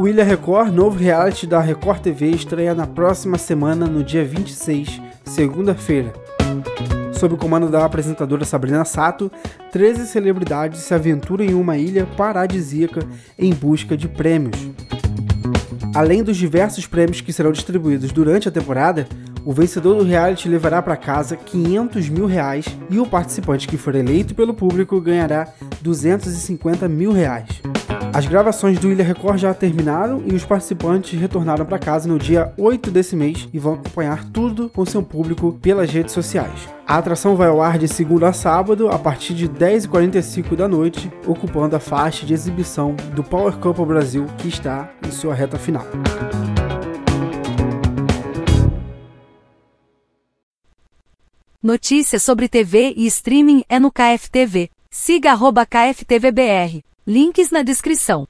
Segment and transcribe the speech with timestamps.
[0.00, 4.98] O Ilha Record, novo reality da Record TV, estreia na próxima semana, no dia 26,
[5.26, 6.10] segunda-feira.
[7.12, 9.30] Sob o comando da apresentadora Sabrina Sato,
[9.70, 13.06] 13 celebridades se aventuram em uma ilha paradisíaca
[13.38, 14.70] em busca de prêmios.
[15.94, 19.06] Além dos diversos prêmios que serão distribuídos durante a temporada,
[19.44, 23.94] o vencedor do reality levará para casa 500 mil reais e o participante que for
[23.94, 25.46] eleito pelo público ganhará
[25.82, 27.60] 250 mil reais.
[28.12, 32.52] As gravações do Ilha Record já terminaram e os participantes retornaram para casa no dia
[32.58, 36.68] 8 desse mês e vão acompanhar tudo com seu público pelas redes sociais.
[36.84, 41.10] A atração vai ao ar de segunda a sábado a partir de 10h45 da noite,
[41.24, 45.86] ocupando a faixa de exibição do Power Couple Brasil que está em sua reta final.
[51.62, 54.68] Notícias sobre TV e streaming é no KFTV.
[54.90, 56.82] Siga KFTVBR.
[57.10, 58.24] Links na descrição.